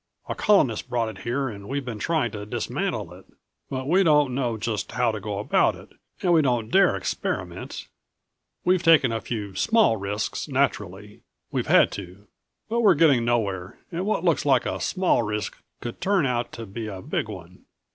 [0.27, 3.25] A Colonist brought it here and we've been trying to dismantle it.
[3.69, 5.89] But we don't know just how to go about it
[6.23, 7.87] and we don't dare experiment.
[8.65, 11.21] We've taken a few small risks, naturally.
[11.51, 12.25] We've had to.
[12.67, 16.65] But we're getting nowhere, and what looks like a small risk could turn out to
[16.65, 17.65] be a big one.